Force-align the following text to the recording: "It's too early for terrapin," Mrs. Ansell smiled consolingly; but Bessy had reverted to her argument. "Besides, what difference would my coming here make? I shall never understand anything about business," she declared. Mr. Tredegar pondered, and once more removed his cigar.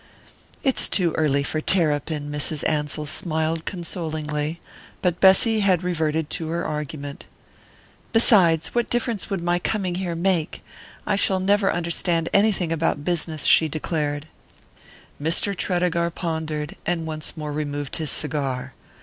"It's 0.63 0.89
too 0.89 1.11
early 1.11 1.43
for 1.43 1.61
terrapin," 1.61 2.31
Mrs. 2.31 2.67
Ansell 2.67 3.05
smiled 3.05 3.65
consolingly; 3.65 4.59
but 4.99 5.19
Bessy 5.19 5.59
had 5.59 5.83
reverted 5.83 6.27
to 6.31 6.47
her 6.47 6.65
argument. 6.65 7.25
"Besides, 8.11 8.69
what 8.73 8.89
difference 8.89 9.29
would 9.29 9.41
my 9.43 9.59
coming 9.59 9.93
here 9.93 10.15
make? 10.15 10.63
I 11.05 11.15
shall 11.15 11.39
never 11.39 11.71
understand 11.71 12.29
anything 12.33 12.71
about 12.71 13.05
business," 13.05 13.43
she 13.45 13.69
declared. 13.69 14.25
Mr. 15.21 15.55
Tredegar 15.55 16.09
pondered, 16.09 16.77
and 16.83 17.05
once 17.05 17.37
more 17.37 17.53
removed 17.53 17.97
his 17.97 18.09
cigar. 18.09 18.73